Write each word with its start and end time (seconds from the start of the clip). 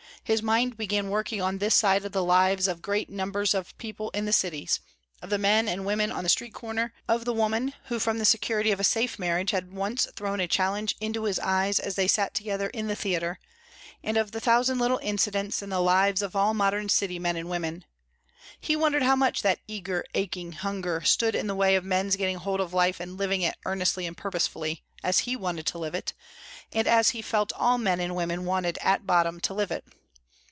His 0.23 0.43
mind 0.43 0.77
began 0.77 1.09
working 1.09 1.41
on 1.41 1.57
this 1.57 1.73
side 1.75 2.05
of 2.05 2.13
the 2.13 2.23
lives 2.23 2.67
of 2.69 2.81
great 2.81 3.09
numbers 3.09 3.53
of 3.53 3.77
people 3.77 4.11
in 4.11 4.23
the 4.25 4.31
cities 4.31 4.79
of 5.21 5.29
the 5.29 5.39
men 5.39 5.67
and 5.67 5.85
women 5.85 6.09
on 6.09 6.23
the 6.23 6.29
street 6.29 6.53
corner, 6.53 6.93
of 7.07 7.25
the 7.25 7.33
woman 7.33 7.73
who 7.85 7.99
from 7.99 8.17
the 8.17 8.23
security 8.23 8.71
of 8.71 8.79
a 8.79 8.83
safe 8.83 9.19
marriage 9.19 9.51
had 9.51 9.73
once 9.73 10.07
thrown 10.15 10.39
a 10.39 10.47
challenge 10.47 10.95
into 11.01 11.23
his 11.25 11.37
eyes 11.39 11.79
as 11.79 11.95
they 11.95 12.07
sat 12.07 12.33
together 12.33 12.67
in 12.67 12.87
the 12.87 12.95
theatre, 12.95 13.39
and 14.03 14.15
of 14.15 14.31
the 14.31 14.39
thousand 14.39 14.77
little 14.79 14.99
incidents 15.01 15.61
in 15.61 15.69
the 15.69 15.81
lives 15.81 16.21
of 16.21 16.33
all 16.33 16.53
modern 16.53 16.87
city 16.87 17.19
men 17.19 17.35
and 17.35 17.49
women. 17.49 17.83
He 18.57 18.75
wondered 18.77 19.03
how 19.03 19.17
much 19.17 19.41
that 19.41 19.59
eager, 19.67 20.05
aching 20.13 20.53
hunger 20.53 21.01
stood 21.01 21.35
in 21.35 21.47
the 21.47 21.55
way 21.55 21.75
of 21.75 21.83
men's 21.83 22.15
getting 22.15 22.37
hold 22.37 22.61
of 22.61 22.73
life 22.75 23.01
and 23.01 23.17
living 23.17 23.41
it 23.41 23.57
earnestly 23.65 24.05
and 24.05 24.15
purposefully, 24.15 24.83
as 25.03 25.19
he 25.19 25.35
wanted 25.35 25.65
to 25.65 25.79
live 25.79 25.95
it, 25.95 26.13
and 26.71 26.87
as 26.87 27.09
he 27.09 27.21
felt 27.21 27.51
all 27.53 27.77
men 27.77 27.99
and 27.99 28.15
women 28.15 28.45
wanted 28.45 28.77
at 28.81 29.05
bottom 29.07 29.41
to 29.41 29.53
live 29.53 29.71
it. 29.71 29.83